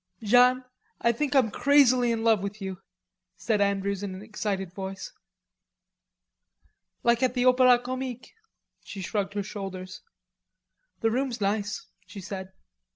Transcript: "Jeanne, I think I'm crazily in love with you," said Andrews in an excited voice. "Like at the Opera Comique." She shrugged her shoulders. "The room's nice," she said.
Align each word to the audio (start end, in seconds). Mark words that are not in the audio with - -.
"Jeanne, 0.23 0.65
I 0.99 1.11
think 1.11 1.35
I'm 1.35 1.51
crazily 1.51 2.11
in 2.11 2.23
love 2.23 2.41
with 2.41 2.59
you," 2.59 2.81
said 3.37 3.61
Andrews 3.61 4.01
in 4.01 4.15
an 4.15 4.23
excited 4.23 4.73
voice. 4.73 5.11
"Like 7.03 7.21
at 7.21 7.35
the 7.35 7.45
Opera 7.45 7.77
Comique." 7.77 8.33
She 8.83 9.03
shrugged 9.03 9.35
her 9.35 9.43
shoulders. 9.43 10.01
"The 11.01 11.11
room's 11.11 11.39
nice," 11.39 11.85
she 12.07 12.19
said. 12.19 12.51